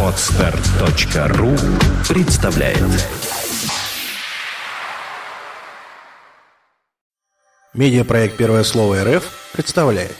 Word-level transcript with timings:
Отстар.ру 0.00 1.50
представляет 2.08 2.78
Медиапроект 7.72 8.36
«Первое 8.36 8.62
слово 8.62 9.02
РФ» 9.02 9.50
представляет 9.52 10.14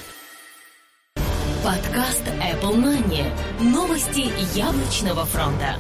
Подкаст 1.62 2.26
Apple 2.26 2.74
Money. 2.74 3.24
Новости 3.60 4.32
яблочного 4.58 5.24
фронта. 5.24 5.76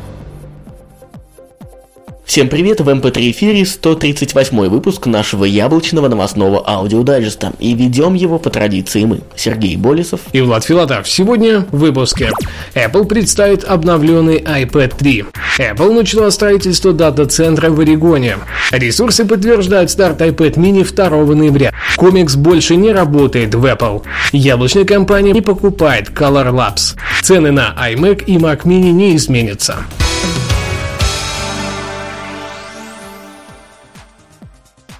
Всем 2.24 2.48
привет, 2.48 2.80
в 2.80 2.88
MP3 2.88 3.32
эфире 3.32 3.66
138 3.66 4.68
выпуск 4.68 5.04
нашего 5.06 5.44
яблочного 5.44 6.08
новостного 6.08 6.66
аудиодайджеста. 6.66 7.52
И 7.58 7.74
ведем 7.74 8.14
его 8.14 8.38
по 8.38 8.48
традиции 8.48 9.04
мы, 9.04 9.20
Сергей 9.36 9.76
Болесов 9.76 10.20
и 10.32 10.40
Влад 10.40 10.64
Филатов. 10.64 11.06
Сегодня 11.06 11.66
в 11.70 11.78
выпуске. 11.78 12.30
Apple 12.74 13.04
представит 13.04 13.64
обновленный 13.64 14.38
iPad 14.38 14.96
3. 14.96 15.24
Apple 15.58 15.92
начала 15.92 16.30
строительство 16.30 16.94
дата-центра 16.94 17.68
в 17.68 17.78
Орегоне. 17.80 18.38
Ресурсы 18.72 19.26
подтверждают 19.26 19.90
старт 19.90 20.22
iPad 20.22 20.54
mini 20.54 20.82
2 20.82 21.34
ноября. 21.34 21.74
Комикс 21.96 22.36
больше 22.36 22.76
не 22.76 22.90
работает 22.90 23.54
в 23.54 23.64
Apple. 23.66 24.02
Яблочная 24.32 24.86
компания 24.86 25.32
не 25.32 25.42
покупает 25.42 26.08
Color 26.08 26.52
Labs. 26.52 26.96
Цены 27.22 27.52
на 27.52 27.76
iMac 27.78 28.24
и 28.24 28.38
Mac 28.38 28.62
mini 28.64 28.92
не 28.92 29.14
изменятся. 29.14 29.84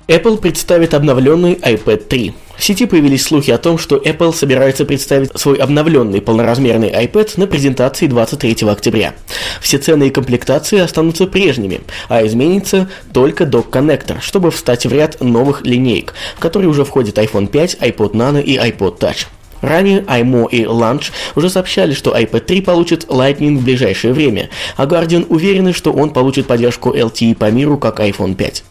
Apple 0.07 0.37
представит 0.37 0.93
обновленный 0.93 1.55
iPad 1.55 1.97
3. 1.97 2.35
В 2.59 2.63
сети 2.63 2.85
появились 2.85 3.25
слухи 3.25 3.51
о 3.51 3.57
том, 3.57 3.79
что 3.79 3.97
Apple 3.97 4.35
собирается 4.35 4.85
представить 4.85 5.30
свой 5.39 5.57
обновленный 5.57 6.21
полноразмерный 6.21 6.91
iPad 6.91 7.33
на 7.39 7.47
презентации 7.47 8.07
23 8.07 8.69
октября. 8.69 9.15
Все 9.63 9.79
цены 9.79 10.09
и 10.09 10.11
комплектации 10.11 10.79
останутся 10.79 11.27
прежними, 11.27 11.80
а 12.11 12.24
изменится 12.27 12.91
только 13.15 13.46
док-коннектор, 13.46 14.21
чтобы 14.21 14.51
встать 14.51 14.85
в 14.85 14.93
ряд 14.93 15.23
новых 15.23 15.63
линеек, 15.65 16.13
в 16.37 16.41
которые 16.41 16.68
уже 16.68 16.85
входят 16.85 17.16
iPhone 17.16 17.46
5, 17.46 17.79
iPod 17.80 18.13
Nano 18.13 18.43
и 18.43 18.59
iPod 18.59 18.99
Touch. 18.99 19.27
Ранее 19.63 20.01
iMo 20.01 20.46
и 20.51 20.65
Launch 20.65 21.13
уже 21.35 21.49
сообщали, 21.49 21.95
что 21.95 22.15
iPad 22.15 22.41
3 22.41 22.61
получит 22.61 23.05
Lightning 23.05 23.57
в 23.57 23.65
ближайшее 23.65 24.13
время, 24.13 24.51
а 24.77 24.85
Guardian 24.85 25.24
уверены, 25.30 25.73
что 25.73 25.93
он 25.93 26.11
получит 26.11 26.46
поддержку 26.46 26.95
LTE 26.95 27.35
по 27.35 27.51
миру, 27.51 27.79
как 27.79 28.01
iPhone 28.01 28.35
5. 28.35 28.65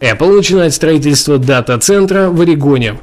Apple 0.00 0.36
начинает 0.36 0.74
строительство 0.74 1.38
дата-центра 1.38 2.28
в 2.28 2.40
Орегоне. 2.40 2.98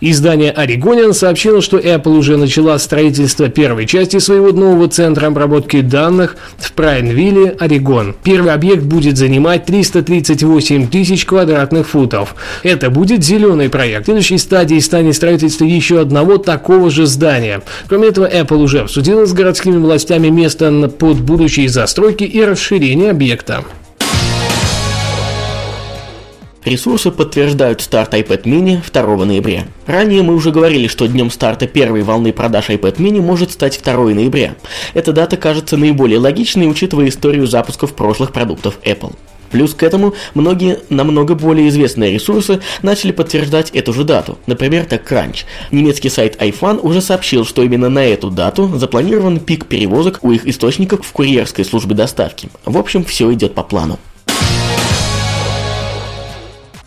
Издание 0.00 0.52
Oregonian 0.52 1.12
сообщило, 1.12 1.60
что 1.60 1.78
Apple 1.78 2.16
уже 2.16 2.36
начала 2.36 2.78
строительство 2.78 3.48
первой 3.48 3.86
части 3.86 4.18
своего 4.18 4.52
нового 4.52 4.88
центра 4.88 5.26
обработки 5.26 5.82
данных 5.82 6.36
в 6.56 6.72
Прайнвилле, 6.72 7.56
Орегон. 7.58 8.16
Первый 8.22 8.52
объект 8.52 8.82
будет 8.82 9.18
занимать 9.18 9.66
338 9.66 10.88
тысяч 10.88 11.26
квадратных 11.26 11.86
футов. 11.86 12.34
Это 12.62 12.88
будет 12.88 13.22
зеленый 13.22 13.68
проект. 13.68 14.06
Следующей 14.06 14.38
стадией 14.38 14.80
станет 14.80 15.16
строительство 15.16 15.64
еще 15.64 16.00
одного 16.00 16.38
такого 16.38 16.90
же 16.90 17.06
здания. 17.06 17.60
Кроме 17.88 18.08
этого, 18.08 18.26
Apple 18.26 18.62
уже 18.62 18.80
обсудила 18.80 19.26
с 19.26 19.32
городскими 19.34 19.76
властями 19.76 20.28
место 20.28 20.88
под 20.88 21.20
будущие 21.20 21.68
застройки 21.68 22.24
и 22.24 22.42
расширение 22.42 23.10
объекта. 23.10 23.64
Ресурсы 26.68 27.10
подтверждают 27.10 27.80
старт 27.80 28.12
iPad 28.12 28.42
mini 28.42 28.78
2 28.92 29.24
ноября. 29.24 29.64
Ранее 29.86 30.22
мы 30.22 30.34
уже 30.34 30.50
говорили, 30.50 30.86
что 30.86 31.06
днем 31.06 31.30
старта 31.30 31.66
первой 31.66 32.02
волны 32.02 32.30
продаж 32.30 32.68
iPad 32.68 32.96
mini 32.96 33.22
может 33.22 33.52
стать 33.52 33.80
2 33.82 33.94
ноября. 34.10 34.54
Эта 34.92 35.14
дата 35.14 35.38
кажется 35.38 35.78
наиболее 35.78 36.18
логичной, 36.18 36.70
учитывая 36.70 37.08
историю 37.08 37.46
запусков 37.46 37.94
прошлых 37.94 38.32
продуктов 38.32 38.78
Apple. 38.84 39.14
Плюс 39.50 39.72
к 39.72 39.82
этому 39.82 40.12
многие 40.34 40.80
намного 40.90 41.34
более 41.34 41.70
известные 41.70 42.12
ресурсы 42.12 42.60
начали 42.82 43.12
подтверждать 43.12 43.70
эту 43.70 43.94
же 43.94 44.04
дату. 44.04 44.36
Например, 44.46 44.84
TechCrunch. 44.84 45.44
Немецкий 45.70 46.10
сайт 46.10 46.36
iFan 46.36 46.80
уже 46.82 47.00
сообщил, 47.00 47.46
что 47.46 47.62
именно 47.62 47.88
на 47.88 48.04
эту 48.04 48.28
дату 48.28 48.76
запланирован 48.76 49.40
пик 49.40 49.64
перевозок 49.64 50.18
у 50.20 50.32
их 50.32 50.46
источников 50.46 51.06
в 51.06 51.12
курьерской 51.12 51.64
службе 51.64 51.94
доставки. 51.94 52.50
В 52.66 52.76
общем, 52.76 53.06
все 53.06 53.32
идет 53.32 53.54
по 53.54 53.62
плану. 53.62 53.98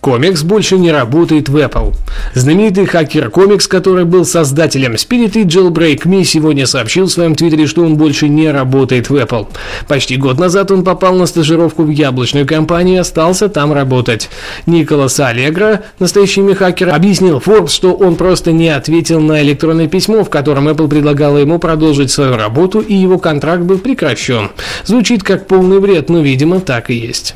Комикс 0.02 0.42
больше 0.42 0.80
не 0.80 0.92
работает 0.92 1.48
в 1.48 1.56
Apple. 1.56 1.94
Знаменитый 2.34 2.88
хакер 2.88 3.30
Комикс, 3.30 3.68
который 3.68 4.04
был 4.04 4.26
создателем 4.26 4.94
Spirit 4.94 5.40
и 5.40 5.44
Jailbreak 5.46 6.06
Me, 6.06 6.24
сегодня 6.24 6.66
сообщил 6.66 7.06
в 7.06 7.12
своем 7.12 7.36
твиттере, 7.36 7.68
что 7.68 7.84
он 7.84 7.98
больше 7.98 8.28
не 8.28 8.50
работает 8.50 9.12
в 9.12 9.16
Apple. 9.16 9.48
Почти 9.88 10.18
год 10.18 10.40
назад 10.40 10.72
он 10.72 10.84
попал 10.84 11.14
на 11.14 11.28
стажировку 11.28 11.84
в 11.84 11.92
яблочную 11.92 12.48
компанию 12.48 12.96
и 12.96 13.00
остался 13.00 13.48
там 13.48 13.74
работать. 13.74 14.32
Николас 14.66 15.20
Аллегро, 15.20 15.84
настоящий 16.00 16.42
имя 16.42 16.56
хакера, 16.56 16.96
объяснил 16.96 17.38
Forbes, 17.38 17.70
что 17.70 17.94
он 17.94 18.16
просто 18.16 18.52
не 18.52 18.70
ответил 18.70 19.22
на 19.22 19.44
электронное 19.44 19.88
письмо, 19.88 20.24
в 20.24 20.32
котором 20.32 20.68
Apple 20.68 20.88
предлагала 20.88 21.38
ему 21.38 21.60
продолжить 21.60 22.10
свою 22.10 22.38
работу 22.38 22.80
и 22.80 22.96
его 22.96 23.20
контракт 23.20 23.62
был 23.62 23.78
прекращен. 23.78 24.50
Звучит 24.84 25.22
как 25.22 25.46
полный 25.46 25.80
бред, 25.80 26.10
но, 26.10 26.22
видимо, 26.22 26.60
так 26.60 26.90
и 26.90 26.96
есть. 26.96 27.36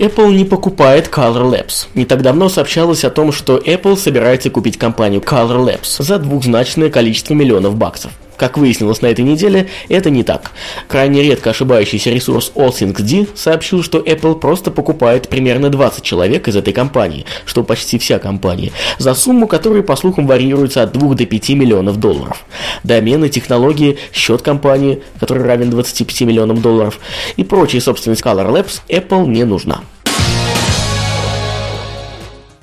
Apple 0.00 0.32
не 0.32 0.46
покупает 0.46 1.08
Color 1.08 1.50
Labs. 1.50 1.86
Не 1.94 2.06
так 2.06 2.22
давно 2.22 2.48
сообщалось 2.48 3.04
о 3.04 3.10
том, 3.10 3.32
что 3.32 3.58
Apple 3.58 3.98
собирается 3.98 4.48
купить 4.48 4.78
компанию 4.78 5.20
Color 5.20 5.62
Labs 5.62 6.02
за 6.02 6.18
двухзначное 6.18 6.88
количество 6.88 7.34
миллионов 7.34 7.76
баксов. 7.76 8.10
Как 8.40 8.56
выяснилось 8.56 9.02
на 9.02 9.08
этой 9.08 9.20
неделе, 9.20 9.68
это 9.90 10.08
не 10.08 10.22
так. 10.22 10.52
Крайне 10.88 11.22
редко 11.22 11.50
ошибающийся 11.50 12.08
ресурс 12.08 12.52
AllThingsD 12.54 13.28
сообщил, 13.34 13.82
что 13.82 13.98
Apple 13.98 14.40
просто 14.40 14.70
покупает 14.70 15.28
примерно 15.28 15.68
20 15.68 16.02
человек 16.02 16.48
из 16.48 16.56
этой 16.56 16.72
компании, 16.72 17.26
что 17.44 17.62
почти 17.62 17.98
вся 17.98 18.18
компания, 18.18 18.72
за 18.96 19.12
сумму, 19.12 19.46
которая, 19.46 19.82
по 19.82 19.94
слухам, 19.94 20.26
варьируется 20.26 20.82
от 20.82 20.94
2 20.94 21.16
до 21.16 21.26
5 21.26 21.50
миллионов 21.50 21.98
долларов. 21.98 22.46
Домены, 22.82 23.28
технологии, 23.28 23.98
счет 24.10 24.40
компании, 24.40 25.02
который 25.18 25.44
равен 25.44 25.68
25 25.68 26.22
миллионам 26.22 26.62
долларов, 26.62 26.98
и 27.36 27.44
прочая 27.44 27.82
собственность 27.82 28.22
Color 28.22 28.50
Labs 28.50 28.80
Apple 28.88 29.26
не 29.26 29.44
нужна. 29.44 29.82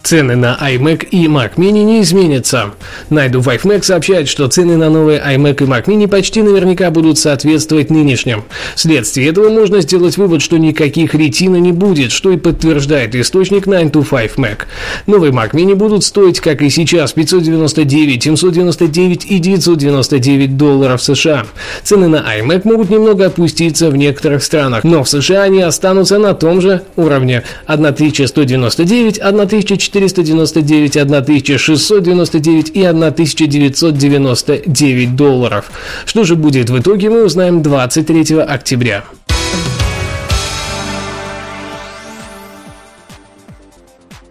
Цены 0.07 0.38
на 0.38 0.57
iMac 0.62 1.06
и 1.12 1.25
Mac 1.25 1.56
Mini 1.57 1.84
не 1.84 2.01
изменятся. 2.01 2.72
Найду 3.09 3.41
5Mac 3.41 3.84
сообщает, 3.84 4.29
что 4.29 4.47
цены 4.47 4.78
на 4.78 4.90
новые 4.90 5.19
iMac 5.19 5.62
и 5.62 5.68
Mac 5.68 5.84
Mini 5.88 6.07
почти 6.07 6.41
наверняка 6.41 6.91
будут 6.91 7.19
соответствовать 7.19 7.90
нынешним. 7.90 8.45
Вследствие 8.73 9.28
этого 9.28 9.50
можно 9.50 9.81
сделать 9.81 10.16
вывод, 10.16 10.41
что 10.41 10.57
никаких 10.57 11.13
ретина 11.13 11.57
не 11.57 11.73
будет, 11.73 12.13
что 12.13 12.31
и 12.31 12.38
подтверждает 12.38 13.16
источник 13.16 13.68
9to5Mac. 13.68 14.59
Новые 15.07 15.34
Mac 15.34 15.51
Mini 15.51 15.75
будут 15.75 16.06
стоить, 16.06 16.39
как 16.39 16.62
и 16.62 16.69
сейчас, 16.69 17.12
599, 17.12 18.24
799 18.24 19.25
и 19.29 19.39
999 19.39 20.56
долларов 20.56 21.03
США. 21.03 21.47
Цены 21.84 22.07
на 22.07 22.24
iMac 22.39 22.62
могут 22.63 22.89
немного 22.89 23.25
опуститься 23.25 23.89
в 23.89 23.97
некоторых 23.97 24.41
странах, 24.41 24.85
но 24.85 25.03
в 25.03 25.09
США 25.09 25.44
они 25.44 25.62
останутся 25.62 26.18
на 26.18 26.34
том 26.34 26.62
же 26.62 26.84
уровне 26.95 27.44
1199, 27.66 29.19
1499 29.19 29.96
499, 29.99 30.95
1699 30.95 32.71
и 32.75 32.83
1999 32.83 35.15
долларов. 35.15 35.71
Что 36.05 36.23
же 36.23 36.35
будет 36.35 36.69
в 36.69 36.79
итоге, 36.79 37.09
мы 37.09 37.25
узнаем 37.25 37.61
23 37.61 38.39
октября. 38.39 39.03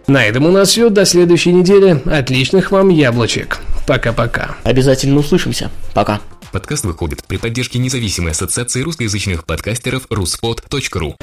На 0.07 0.23
этом 0.23 0.45
у 0.45 0.51
нас 0.51 0.69
все. 0.69 0.89
До 0.89 1.05
следующей 1.05 1.51
недели. 1.51 2.01
Отличных 2.05 2.71
вам 2.71 2.89
яблочек. 2.89 3.59
Пока-пока. 3.85 4.55
Обязательно 4.63 5.19
услышимся. 5.19 5.69
Пока. 5.93 6.21
Подкаст 6.53 6.85
выходит 6.85 7.25
при 7.25 7.35
поддержке 7.35 7.77
независимой 7.77 8.31
ассоциации 8.31 8.81
русскоязычных 8.81 9.45
подкастеров 9.45 10.07
ruspod.ru 10.09 11.15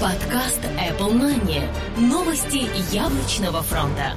Подкаст 0.00 0.60
Apple 0.78 1.12
Money. 1.12 1.62
Новости 2.50 2.94
яблочного 2.94 3.62
фронта. 3.62 4.14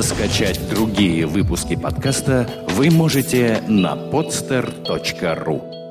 Скачать 0.00 0.60
другие 0.70 1.26
выпуски 1.26 1.76
подкаста 1.76 2.48
вы 2.70 2.90
можете 2.90 3.62
на 3.68 3.94
podster.ru 3.94 5.81